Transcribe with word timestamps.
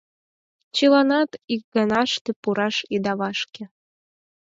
Чыланат 0.75 1.31
икганаште 1.53 2.31
пураш 2.41 2.75
ида 2.95 3.13
вашке. 3.19 3.63